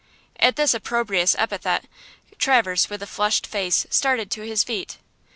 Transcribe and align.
At 0.39 0.55
this 0.55 0.73
opprobrious 0.73 1.35
epithet 1.37 1.85
Traverse, 2.39 2.89
with 2.89 3.03
a 3.03 3.05
flushed 3.05 3.45
face, 3.45 3.85
started 3.91 4.31
to 4.31 4.41
his 4.41 4.63
feet. 4.63 4.97